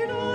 [0.00, 0.31] Lord.